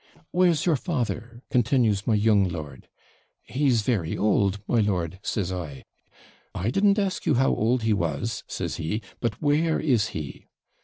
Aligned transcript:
'Where's 0.31 0.65
your 0.65 0.77
father?' 0.77 1.43
continues 1.51 2.07
my 2.07 2.15
young 2.15 2.49
lord.' 2.49 2.87
He's 3.43 3.83
very 3.83 4.17
ould, 4.17 4.57
my 4.67 4.79
lord,' 4.81 5.19
says 5.21 5.51
I. 5.51 5.83
'I 6.55 6.71
didn't 6.71 6.97
ask 6.97 7.27
you 7.27 7.35
how 7.35 7.51
ould 7.55 7.83
he 7.83 7.93
was,' 7.93 8.43
says 8.47 8.77
he; 8.77 9.03
'but 9.19 9.39
where 9.43 9.79
is 9.79 10.07
he?' 10.07 10.47